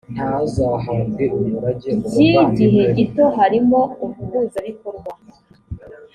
by 2.11 2.17
igihe 2.43 2.81
gito 2.95 3.25
harimo 3.37 3.79
umuhuzabikorwa 4.03 5.11